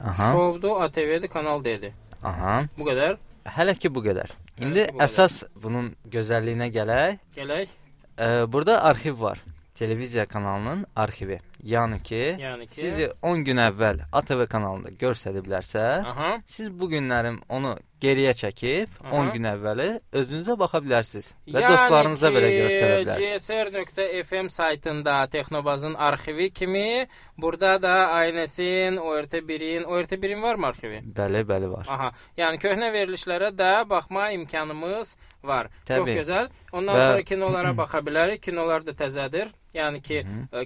[0.00, 0.32] Aha.
[0.32, 1.92] Şovdur, ATV-dir, Kanal D-dir.
[2.22, 2.62] Aha.
[2.78, 3.18] Bu qədər.
[3.58, 4.30] Hələ ki bu qədər.
[4.60, 5.04] İndi bu qədər.
[5.08, 7.18] əsas bunun gözəlliyinə gələk.
[7.36, 7.74] Gələk.
[8.18, 9.42] Ə, burada arxiv var.
[9.74, 11.40] Televiziya kanalının arxivi.
[11.64, 16.30] Yəni ki, Yəni ki, sizi 10 gün əvvəl ATV kanalında göstəriblərsə, Aha.
[16.46, 19.10] siz bu günlərim onu geriyə çəkib Aha.
[19.18, 23.48] 10 gün əvvəli özünüzə baxa bilərsiniz və dostlarınıza belə göstərə bilərsiniz.
[23.48, 27.06] GSR.fm saytında Texnobazın arxivi kimi
[27.38, 31.02] burada da Aynesin, ORT1-in, ORT1-in varmı arxivi?
[31.16, 31.86] Bəli, bəli var.
[31.90, 32.12] Aha.
[32.38, 35.66] Yəni köhnə verilişlərə də baxma imkanımız var.
[35.88, 36.20] Çox Təbii.
[36.22, 36.48] gözəl.
[36.72, 38.40] Ondan Və- sonra kinolara baxa bilərik.
[38.46, 39.50] Kinolar da təzədir.
[39.74, 40.62] Yəni ki, ə,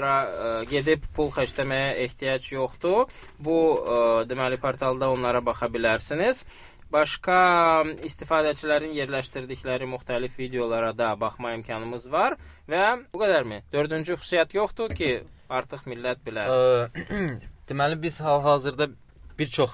[0.00, 3.08] kinoteatrlara ə, gedib pul xərcləməyə ehtiyac yoxdur.
[3.38, 6.44] Bu ə, deməli portalda onlara baxa bilərsiniz.
[6.90, 12.34] Başqa istifadəçilərin yerləşdirdikləri müxtəlif videolara da baxma imkanımız var
[12.68, 13.60] və bu qədərmi?
[13.72, 16.50] Dördüncü xüsusiyyət yoxdur ki, artıq millət bilər.
[16.50, 17.38] Ə,
[17.70, 18.90] deməli biz hal-hazırda
[19.38, 19.70] bir çox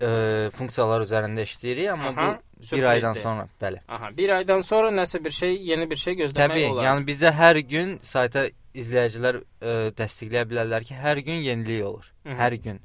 [0.00, 2.88] ə, funksiyalar üzərində işləyirik, amma Aha, bu bir sürprizdir.
[2.94, 3.82] aydan sonra, bəli.
[3.92, 6.86] Aha, bir aydan sonra nəsə bir şey, yeni bir şey gözləmək Təbii, olar.
[6.88, 8.46] yəni bizə hər gün sayta
[8.82, 12.12] izləyicilər ə, dəstəkləyə bilərlər ki, hər gün yenilik olur.
[12.24, 12.36] Mhm.
[12.42, 12.82] Hər gün.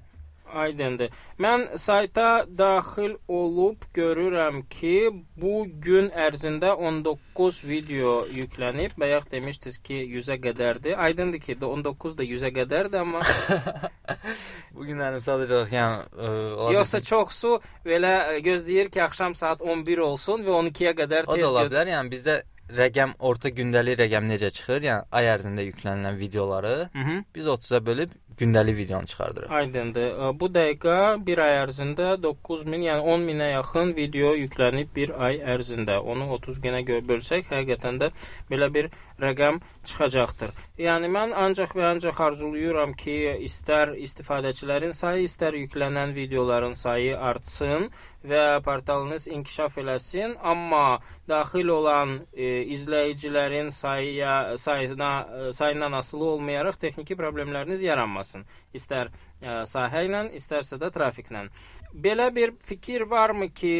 [0.51, 1.13] Aydındır.
[1.39, 4.97] Mən sayta daxil olub görürəm ki,
[5.39, 8.97] bu gün ərzində 19 video yüklənib.
[8.99, 10.97] Bayaq demişdiniz ki, 100-ə qədərdir.
[10.99, 13.23] Aydındır ki, də 19 da 100-ə qədərdir, amma
[14.75, 17.53] Bu günlərim sadəcə yəni ə, ola yoxsa bilsin- çoxsu
[17.87, 21.63] belə ə, gözləyir ki, axşam saat 11 olsun və 12-yə qədər o tez da ola
[21.69, 21.93] bilər.
[21.95, 22.41] Yəni bizdə
[22.77, 24.81] rəqəm orta gündəlik rəqəm necə çıxır?
[24.87, 27.23] Yəni ay ərzində yüklənilən videoları Mhm.
[27.35, 28.09] biz 30-a bölüb
[28.41, 29.51] gündəlik videonu çıxardırıq.
[29.59, 30.09] Aydındır.
[30.41, 35.97] Bu dəqiqə bir ay ərzində 9000, yəni 10 minə yaxın video yüklənib bir ay ərzində.
[36.13, 38.11] Onu 30 günə gö- bölsək, həqiqətən də
[38.51, 38.89] belə bir
[39.21, 40.53] rəqəm çıxacaqdır.
[40.81, 47.89] Yəni mən ancaq və ancaq arzulayıram ki, istər istifadəçilərin sayı, istər yüklənən videoların sayı artsın
[48.31, 50.99] və portalınız inkişaf eləsin, amma
[51.29, 58.30] daxil olan e, izləyicilərin sayıya sayına e, sayından asılı olmayaraq texniki problemləriniz yaranmasın.
[58.77, 61.47] İstər e, sahə ilə, istərsə də trafiklə.
[61.93, 63.75] Belə bir fikir varmı ki,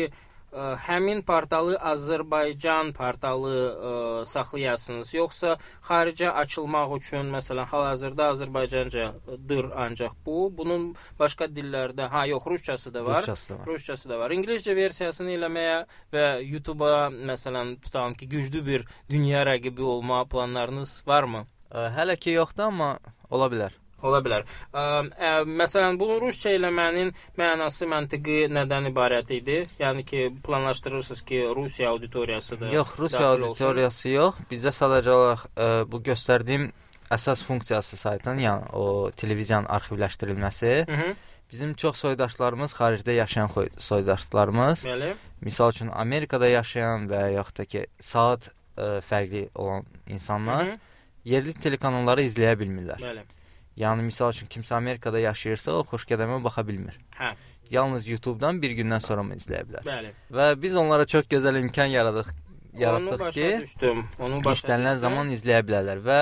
[0.52, 3.94] ə, həmin portalı Azərbaycan portalı ə,
[4.28, 5.56] saxlayasınız, yoxsa
[5.88, 13.06] xaricə açılmaq üçün, məsələn, hal-hazırda Azərbaycancadır ancaq bu, bunun başqa dillərdə, ha, yox, rusçası da
[13.06, 13.22] var.
[13.22, 13.66] Rusçası da var.
[13.72, 14.36] Rusçası da var.
[14.36, 15.78] İngiliscə versiyasını eləməyə
[16.14, 21.46] və YouTube-a məsələn tutalım ki, güclü bir dünya rəqibi olma planlarınız varmı?
[21.72, 22.98] Ə, hələ ki yoxdur, amma
[23.32, 23.81] ola bilər.
[24.02, 24.46] Ola bilər.
[24.74, 24.84] Ə,
[25.30, 29.58] ə, məsələn, bunu rusca eləmənin mənası, məntiqi nədən ibarət idi?
[29.80, 33.48] Yəni ki, planlaşdırırsınız ki, Rusiya auditoriyası da Yox, Rusiya daxil olsun?
[33.48, 34.36] auditoriyası yox.
[34.52, 36.72] Bizdə sadəcə olaraq ə, bu göstərdiyim
[37.12, 40.72] əsas funksiyası saytın, yəni o televiziyanın arxivləşdirilməsi.
[40.88, 41.14] Hı -hı.
[41.52, 45.14] Bizim çox soydaşlarımız xaricdə yaşayan soydaşlarımız, Bəli.
[45.42, 50.78] misal üçün Amerikada yaşayan və yaxud da ki, saat ə, fərqli olan insanlar Hı -hı.
[51.26, 53.00] yerli telekanalları izləyə bilmirlər.
[53.02, 53.24] Bəli.
[53.80, 56.98] Yəni misal üçün kimsə Amerikada yaşayırsa, o xoşgədəmə baxa bilmir.
[57.20, 57.34] Hə.
[57.72, 59.86] Yalnız YouTube-dan bir gündən sonra mı izləyə bilər?
[59.88, 60.12] Bəli.
[60.36, 62.34] Və biz onlara çox gözəl imkan yaradıq,
[62.78, 64.06] yaratdıq ki, düşdüm.
[64.20, 65.04] Onu başa istənilən düşdüm.
[65.06, 66.22] zaman izləyə bilərlər və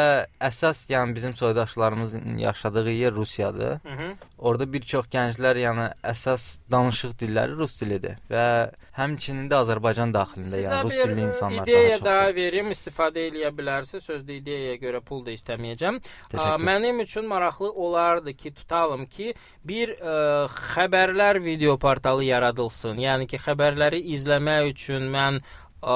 [0.49, 3.69] əsas yəni bizim soydaşlarımızın yaşadığı yer Rusiyadır.
[3.69, 4.13] Hı -hı.
[4.37, 10.55] Orada bir çox gənclər, yəni əsas danışıq dilləri rus dilidir və həmçinin də Azərbaycan daxilində,
[10.55, 12.35] Sizə yəni rus dilli e, insanlar ideya daha daha çoxdur.
[12.35, 14.07] verim, istifadə eləyə bilərsiniz.
[14.09, 15.99] Sözdə ideyaya görə pul da istəməyəcəm.
[16.37, 16.57] A.
[16.57, 19.33] Mənim üçün maraqlı olardı ki, tutalım ki,
[19.63, 22.97] bir ə, xəbərlər video portalı yaradılsın.
[22.97, 25.41] Yəni ki, xəbərləri izləmək üçün mən
[25.79, 25.95] Ə,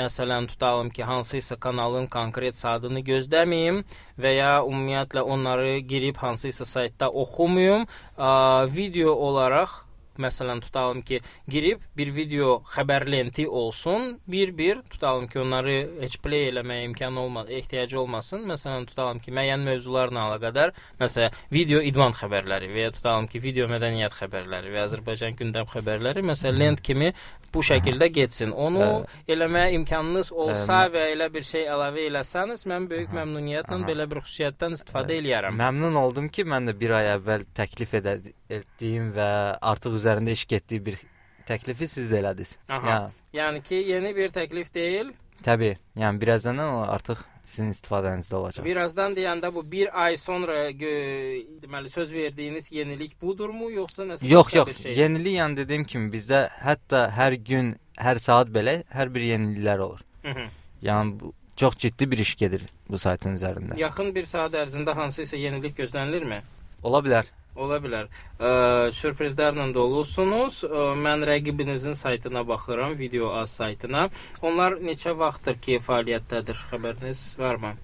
[0.00, 3.82] məsələn tutalım ki, hansısa kanalın konkret adını gözləməyim
[4.16, 7.84] və ya ümumiyyətlə onları girib hansısa saytda oxumayım.
[8.16, 8.30] Ə,
[8.72, 15.76] video olaraq Məsələn tutalım ki, girib bir video xəbər lenti olsun, bir-bir tutalım ki, onları
[16.02, 18.44] heç play eləməyə imkanı olmaz, ehtiyacı olmasın.
[18.50, 23.68] Məsələn tutalım ki, müəyyən mövzularla əlaqədar, məsələn, video idman xəbərləri və ya tutalım ki, video
[23.72, 27.12] mədəniyyət xəbərləri və Azərbaycan gündəm xəbərləri məsələn lent kimi
[27.52, 28.52] bu şəkildə getsin.
[28.52, 29.24] Onu Hə.
[29.34, 33.88] eləməyə imkanınız olsa Hə, və elə bir şey əlavə eləsəniz, mən böyük məmnuniyyətlə Aha.
[33.88, 35.58] belə bir xüsusiyyətdən istifadə eləyərəm.
[35.60, 39.28] Məmnun oldum ki, mən də 1 ay əvvəl təklif edə- etdiyim və
[39.60, 41.00] artıq üzərində iş getdiyi bir
[41.48, 42.56] təklifi siz də elədiniz.
[42.70, 42.94] Aha.
[42.94, 45.12] Yəni, Yəni ki, yeni bir təklif deyil,
[45.42, 45.76] təbii.
[45.98, 48.64] Yəni birazdan o artıq sizin istifadənizdə olacaq.
[48.64, 54.58] Birazdan deyəndə bu bir ay sonra deməli söz verdiyiniz yenilik budurmu yoxsa nəsə Yox, başqa
[54.58, 54.68] yox.
[54.68, 54.96] bir şey?
[55.00, 60.00] Yenilik yəni dediyim kimi bizdə hətta hər gün, hər saat belə hər bir yeniliklər olur.
[60.22, 60.46] Hı -hı.
[60.82, 63.78] Yəni bu çox ciddi bir iş gedir bu saytın üzərində.
[63.78, 66.40] Yaxın bir saat ərzində hansısa yenilik gözlənilirmi?
[66.82, 67.24] Ola bilər.
[67.54, 68.08] Ola bilər.
[68.40, 68.50] Ə,
[68.96, 70.62] sürprizlərlə dolusunuz.
[70.64, 74.08] Ə, mən rəqibinizin saytına baxıram, Video Az saytına.
[74.40, 76.62] Onlar neçə vaxtdır ki, fəaliyyətdədir?
[76.70, 77.74] Xəbəriniz varmı?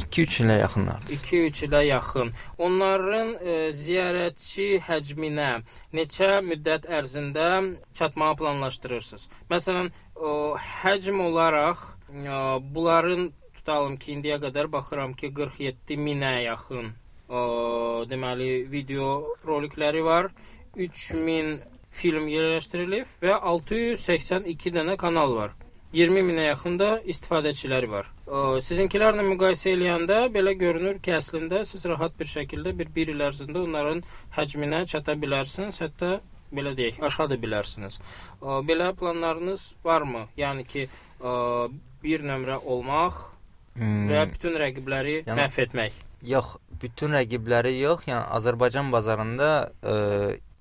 [0.00, 1.14] 2-3 ilə yaxınlardır.
[1.18, 2.32] 2-3 ilə yaxın.
[2.66, 5.50] Onların ə, ziyarətçi həcminə
[5.94, 7.46] neçə müddət ərzində
[7.94, 9.28] çatmağı planlaşdırırsınız?
[9.54, 10.34] Məsələn, ə,
[10.82, 12.42] həcm olaraq ə,
[12.74, 13.30] bunların
[13.60, 16.90] tutalım ki, indiyə qədər baxıram ki, 47 minə yaxın
[18.10, 20.30] deməli video rolikləri var.
[20.76, 21.58] 3000
[21.92, 25.50] film yerləşdirilib və 682 dənə kanal var.
[25.92, 28.06] 20 minə yaxın da istifadəçiləri var.
[28.64, 33.60] Sizinkilərlə müqayisə eləyəndə belə görünür ki, əslində siz rahat bir şəkildə bir 1 il ərzində
[33.66, 34.00] onların
[34.38, 36.14] həcminə çata bilərsiniz, hətta
[36.52, 37.98] belə deyək, aşağı bilərsiniz.
[38.40, 40.24] Ə, Belə planlarınız varmı?
[40.40, 40.86] Yəni ki,
[41.20, 41.36] ə,
[42.02, 43.20] bir nömrə olmaq
[43.72, 45.92] Hmm, və bütün rəqibləri Yəni- məhv etmək.
[46.28, 49.50] yox, bütün rəqibləri yox, yəni Azərbaycan bazarında
[49.82, 49.94] ə,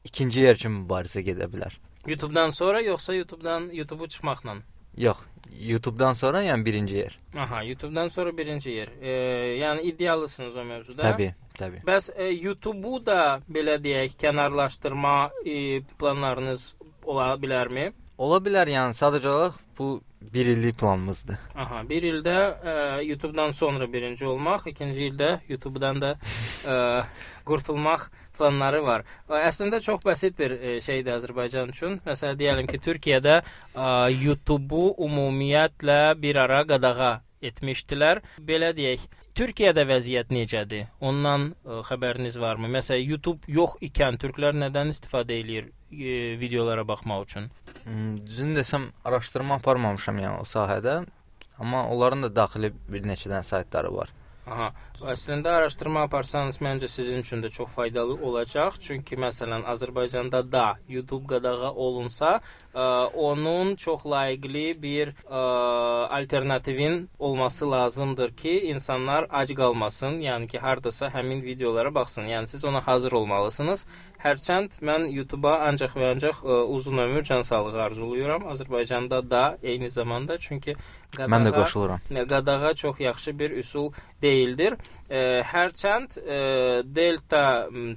[0.07, 1.77] ikinci yer kimi mübarizə gedə bilər.
[2.07, 4.55] YouTube-dan sonra yoxsa YouTube-dan YouTube-u çıxmaqla?
[4.97, 5.17] Yox,
[5.60, 7.19] YouTube-dan sonra yəni birinci yer.
[7.38, 8.89] Aha, YouTube-dan sonra birinci yer.
[9.01, 9.12] E,
[9.62, 11.03] yəni iddialısınız o mövzuda.
[11.03, 11.84] Təbii, təbii.
[11.88, 16.73] Bəs e, YouTube-u da belə deyək, kənarlaşdırma e, planlarınız
[17.05, 17.91] ola bilərmi?
[18.17, 21.38] Ola bilər, yəni sadəcə olaraq bu 1 illik planımızdır.
[21.55, 26.12] Aha, bir ildə e, YouTube-dan sonra birinci olmaq, ikinci ildə YouTube-dan da
[26.71, 26.75] e,
[27.45, 28.05] qurtulmaq
[28.38, 29.05] planları var.
[29.29, 31.97] E, Əslində çox bəsit bir şeydir Azərbaycan üçün.
[32.05, 33.41] Məsələn, deyəlim ki, Türkiyədə
[34.21, 38.21] YouTube-u ümumiyyətlə bir ara qadağa etmişdilər.
[38.45, 40.89] Belə deyək, Türkiyədə vəziyyət necədir?
[41.01, 42.69] Ondan ə, xəbəriniz varmı?
[42.77, 47.49] Məsələn, YouTube yox ikən türklər nədən istifadə eləyir e, videolara baxmaq üçün?
[47.84, 51.01] Hmm, Düzünü desəm, araşdırma aparmamışam yəni o sahədə.
[51.60, 54.10] Amma onların da daxili bir neçə dənə saytları var.
[54.47, 54.71] Aha.
[55.06, 58.77] Əslində araşdırma aparsanız məncə sizin üçün də çox faydalı olacaq.
[58.82, 62.39] Çünki məsələn Azərbaycanda da YouTube qadağa olunsa,
[62.73, 65.41] ə, onun çox layiqli bir ə,
[66.17, 72.30] alternativin olması lazımdır ki, insanlar ac qalmasın, yəni ki, hardasa həmin videolara baxsın.
[72.30, 73.86] Yəni siz ona hazır olmalısınız.
[74.21, 78.45] Hərçənd mən YouTube-a ancaq və ancaq ə, uzun ömür, can sağlığı arzulayıram.
[78.54, 80.75] Azərbaycanda da eyni zamanda çünki
[81.15, 81.99] qadağa Mən də qoşuluram.
[82.30, 84.77] qadağa çox yaxşı bir üsul deyildir.
[85.10, 86.39] E, hərçənd e,
[86.86, 87.43] Delta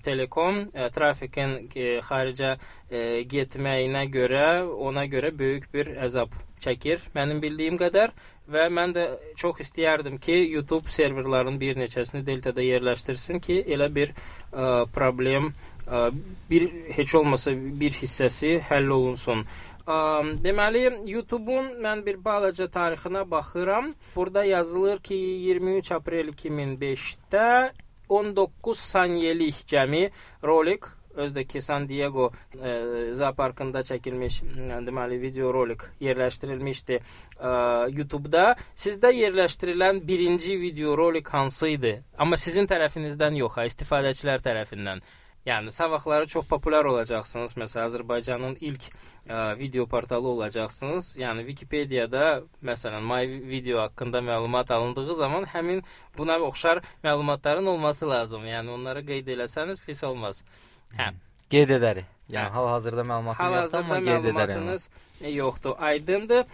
[0.04, 2.56] Telekom e, trafikin e, xaricə
[2.90, 6.34] e, getməyinə görə ona görə böyük bir əzab
[6.64, 8.14] çəkir mənim bildiyim qədər
[8.50, 9.04] və mən də
[9.40, 15.50] çox istəyərdim ki, YouTube serverların bir neçəsini Delta-da yerləşdirsin ki, elə bir ə, problem
[15.88, 16.10] ə,
[16.50, 16.66] bir
[16.98, 19.46] heç olmasa bir hissəsi həll olunsun.
[19.86, 23.92] Deməli, YouTube-un mən bir balaca tarixinə baxıram.
[24.16, 27.72] Burada yazılır ki, 23 aprel 2005-də
[28.08, 30.10] 19 saniyelik cəmi
[30.42, 30.84] rolik
[31.16, 34.40] özdəki San Diego e, zooparkında çəkilmiş
[34.86, 37.50] deməli video rolik yerləşdirilmişdi e,
[37.98, 38.54] YouTube-da.
[38.74, 41.94] Sizdə yerləşdirilən birinci video rolik hansı idi?
[42.18, 45.04] Amma sizin tərəfinizdən yox, ha, istifadəçilər tərəfindən.
[45.46, 47.52] Yəni sabahları çox populyar olacaqsınız.
[47.60, 48.86] Məsələn, Azərbaycanın ilk
[49.28, 51.10] ə, video portalı olacaqsınız.
[51.20, 55.82] Yəni Wikipediyada məsələn My Video haqqında məlumat alındığı zaman həmin
[56.18, 58.46] buna oxşar məlumatların olması lazım.
[58.48, 60.40] Yəni onları qeyd eləsəniz pis olmaz.
[60.96, 61.12] Hə.
[61.52, 62.06] Qeyd edərik.
[62.08, 62.38] Hə.
[62.38, 64.38] Yəni hal-hazırda məlumatım yoxdur, amma qeyd edərəm.
[64.38, 64.88] məlumatınız
[65.34, 65.74] yoxdur.
[65.78, 66.46] Aydındır.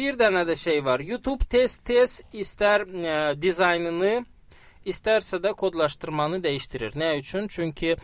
[0.00, 0.98] Bir dənə də şey var.
[1.00, 4.24] YouTube tez-tez istər ə, dizaynını,
[4.92, 6.96] istərsə də kodlaşdırmanı dəyişdirir.
[6.98, 7.48] Nə üçün?
[7.52, 7.96] Çünki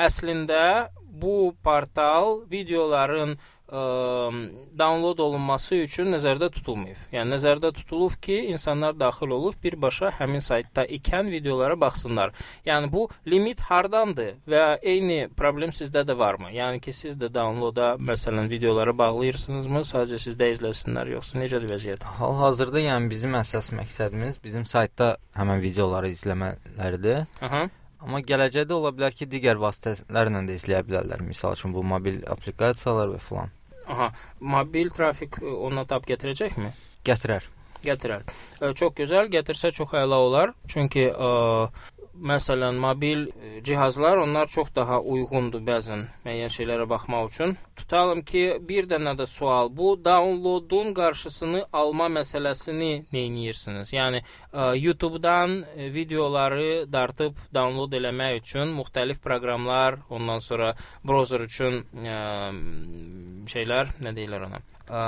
[0.00, 0.90] əslində
[1.22, 3.36] bu portal videoların
[3.72, 6.98] download olunması üçün nəzərdə tutulmayıb.
[7.14, 12.34] Yəni nəzərdə tutulub ki, insanlar daxil olub birbaşa həmin saytda ikən videolara baxsınlar.
[12.66, 16.52] Yəni bu limit hardandır və eyni problem sizdə də varmı?
[16.52, 19.84] Yəni ki, siz də downloada məsələn videoları bağlayırsınızmı?
[19.88, 22.04] Sadəcə sizdə izləsinlər yoxsa necədir vəziyyət?
[22.18, 27.24] Hal-hazırda yəni bizim əsas məqsədimiz bizim saytda həmin videoları izləmələridir.
[27.40, 27.70] Aha.
[28.02, 31.22] Amma gələcəkdə ola bilər ki, digər vasitələrlə də izləyə bilərlər.
[31.22, 33.52] Məsəl üçün bu mobil applikasiyalar və filan
[33.92, 34.08] Aha.
[34.40, 36.72] Mobil trafik ona tab gətirəcəkmi?
[37.06, 37.46] gətirər.
[37.82, 38.22] Gətirər.
[38.78, 40.52] Çox gözəl, gətirsə çox əla olar.
[40.70, 41.30] Çünki ə,
[42.14, 47.54] məsələn mobil ə, cihazlar onlar çox daha uyğundur bəzən müəyyən şeylərə baxmaq üçün.
[47.76, 49.70] Tutalım ki, bir dənə də sual.
[49.76, 53.92] Bu downloadun qarşısını alma məsələsini nə edirsiniz?
[53.96, 61.82] Yəni ə, YouTube-dan ə, videoları dartıb download eləmək üçün müxtəlif proqramlar, ondan sonra browser üçün
[62.04, 62.20] ə,
[63.52, 64.62] şeylər, nə deyirlər ona?
[64.92, 65.02] Ə,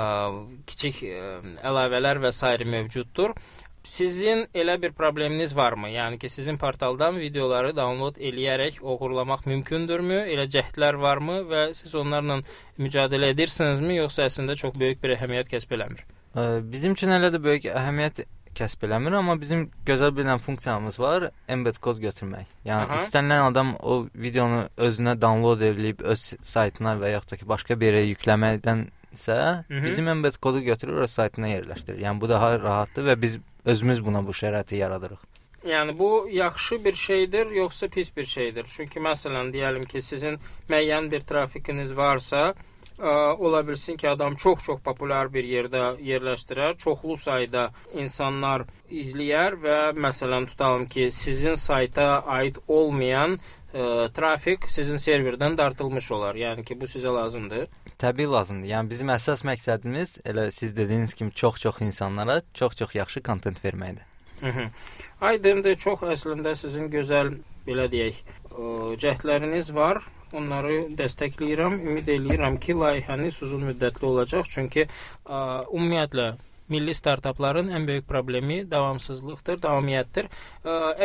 [0.65, 1.21] kiçik ə,
[1.69, 2.55] əlavələr və s.
[2.65, 3.35] mövcuddur.
[3.85, 5.89] Sizin elə bir probleminiz varmı?
[5.93, 10.23] Yəni ki, sizin portaldan videoları download eləyərək oğurlamaq mümkündürmü?
[10.33, 12.39] Elə cəhdlər varmı və siz onlarla
[12.81, 16.01] mücadilə edirsinizmi, yoxsa əslində çox böyük bir əhəmiyyət kəsb eləmir?
[16.73, 18.25] Bizim üçün elə də böyük əhəmiyyət
[18.57, 22.49] kəsb eləmir, amma bizim gözəl bir dənə funksiyamız var, embed kod götürmək.
[22.65, 22.97] Yəni Aha.
[22.99, 27.93] istənilən adam o videonu özünə download edib öz saytına və yaxud da ki, başqa bir
[27.93, 29.37] yerə yükləməkdən isə
[29.69, 29.85] Mhm.
[29.85, 31.99] bizim embed kodu götürür öz saytına yerləşdirir.
[32.01, 35.21] Yəni bu daha rahatdır və biz özümüz buna bu şəraiti yaradırıq.
[35.65, 38.65] Yəni bu yaxşı bir şeydir, yoxsa pis bir şeydir?
[38.69, 40.37] Çünki məsələn deyəlim ki, sizin
[40.69, 42.53] müəyyən bir trafikiniz varsa,
[42.99, 49.77] ə, ola bilsin ki, adam çox-çox populyar bir yerdə yerləşdirər, çoxlu sayda insanlar izləyər və
[49.99, 53.37] məsələn tutalım ki, sizin sayta aid olmayan
[53.73, 56.39] ə, trafik sizin serverdən dartılmış olar.
[56.39, 57.67] Yəni ki, bu sizə lazımdır.
[58.01, 58.71] Təbii lazımdır.
[58.71, 64.05] Yəni bizim əsas məqsədimiz elə siz dediyiniz kimi çox-çox insanlara çox-çox yaxşı kontent verməkdir.
[65.23, 70.03] Aydındır, çox əslində sizin gözəl belə deyək, ə, cəhdləriniz var.
[70.35, 71.77] Onları dəstəkləyirəm.
[71.87, 75.39] Ümid eləyirəm ki, layihəniz uzun müddətli olacaq, çünki ə,
[75.71, 76.33] ümumiyyətlə
[76.73, 80.29] milli startapların ən böyük problemi davamsızlıqdır, davamiyyətdir.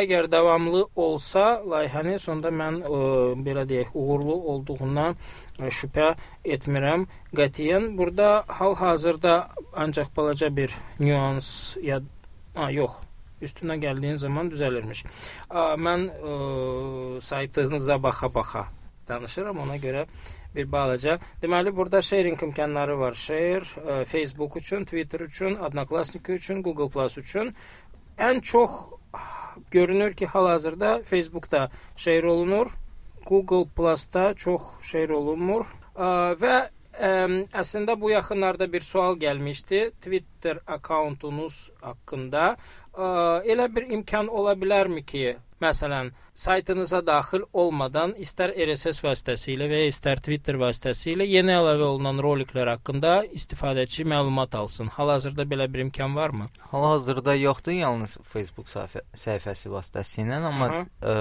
[0.03, 3.01] Əgər davamlı olsa layihəniz, onda mən ə,
[3.45, 5.15] belə deyək, uğurlu olduğundan
[5.59, 6.09] ə, şübhə
[6.57, 7.05] etmirəm
[7.37, 7.91] qətiyyən.
[7.99, 9.37] Burada hal-hazırda
[9.85, 12.01] ancaq balaca bir nüans ya
[12.57, 12.97] ha, yox,
[13.45, 15.05] üstünə gəldiyin zaman düzəlirmiş.
[15.87, 16.37] Mən ə,
[17.31, 18.67] saytınıza baxa-baxa
[19.11, 20.07] danışıram, ona görə
[20.55, 21.17] bir balaca.
[21.43, 23.13] Deməli burada sharing imkanları var.
[23.13, 27.53] Share ə, Facebook üçün, Twitter üçün, Odnoklassniki üçün, Google Plus üçün.
[28.17, 28.71] Ən çox
[29.71, 32.71] görünür ki, hal-hazırda Facebookda share olunur.
[33.27, 35.67] Google Plus-da çox share olunmur.
[35.95, 36.07] Ə,
[36.41, 36.55] və
[36.93, 37.11] ə,
[37.63, 39.83] əslində bu yaxınlarda bir sual gəlmişdi.
[40.01, 42.55] Twitter akkauntunuz haqqında
[42.93, 43.05] ə,
[43.53, 46.11] elə bir imkan ola bilərmi ki, məsələn,
[46.41, 52.71] saytınıza daxil olmadan istər RSS vasitəsilə və ya istər Twitter vasitəsilə yeni əlavə olunan roliklər
[52.73, 54.89] haqqında istifadəçi məlumat alsın.
[54.95, 56.47] Hal-hazırda belə bir imkan varmı?
[56.71, 60.81] Hal-hazırda yoxdur, yalnız Facebook səhifə, səhifəsi vasitəsilə, amma Aha.
[61.13, 61.19] ə,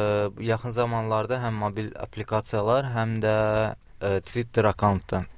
[0.53, 3.37] yaxın zamanlarda həm mobil applikasiyalar, həm də
[4.01, 5.29] ə, Twitter akkauntdan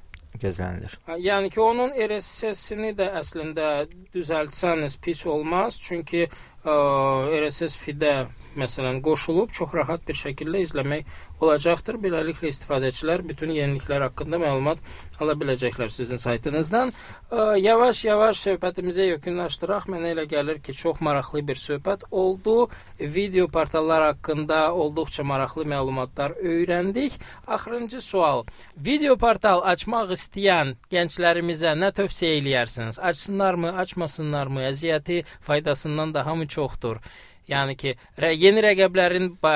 [0.40, 0.94] gözlənilir.
[1.20, 3.68] Yəni ki, onun RSS-ini də əslində
[4.14, 6.26] düzəltsəniz pis olmaz, çünki
[6.62, 11.08] RSS feed-ə məsələn qoşulub çox rahat bir şəkildə izləmək
[11.42, 11.96] olacaqdır.
[12.04, 14.78] Beləliklə istifadəçilər bütün yeniliklər haqqında məlumat
[15.22, 16.92] ala biləcəklər sizin saytınızdan.
[17.62, 19.88] Yavaş-yavaş söhbətimizə yekunlaşdıraq.
[19.90, 22.68] Mənə elə gəlir ki, çox maraqlı bir söhbət oldu.
[23.00, 27.18] Video portallar haqqında olduqca maraqlı məlumatlar öyrəndik.
[27.46, 28.44] Axırıncı sual.
[28.76, 33.00] Video portal açmaq istəyən gənclərimizə nə tövsiyə eləyərsiniz?
[33.00, 34.68] Açsınlarmı, açmasınlarmı?
[34.70, 37.00] Əziyyəti faydasından daha mı çoxdur?
[37.50, 39.54] Yəni ki, rə, yeni rəqəblərin ba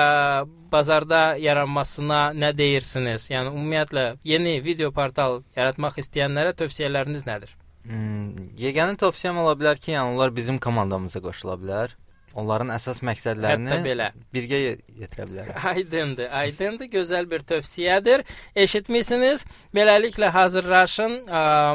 [0.71, 3.29] bazarda yaranmasına nə deyirsiniz?
[3.31, 7.53] Yəni ümumiyyətlə yeni video portal yaratmaq istəyənlərə tövsiyələriniz nədir?
[7.87, 11.95] Hmm, yeganə tövsiyəm ola bilər ki, yəni onlar bizim komandamıza qoşula bilər.
[12.37, 14.11] Onların əsas məqsədlərini belə.
[14.33, 15.57] birgə ye- yetirə bilərlər.
[15.73, 16.89] Aydındır, aydındır.
[16.93, 18.23] Gözəl bir tövsiyədir.
[18.55, 19.45] Eşitmisiniz?
[19.75, 21.17] Beləliklə hazırlaşın.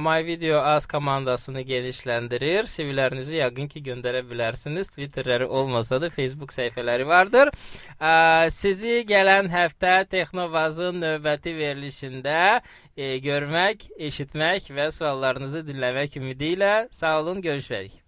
[0.06, 2.70] My Video Az komandasını genişləndirir.
[2.76, 4.92] CV-lərinizi yəqin ki, göndərə bilərsiniz.
[4.94, 7.50] Twitterləri olmasa da Facebook səhifələri vardır.
[8.54, 12.60] Sizi gələn həftə Texnovazın növbəti verilişində
[12.96, 18.01] e, görmək, eşitmək və suallarınızı dinləmək ümidi ilə sağ olun, görüşərik.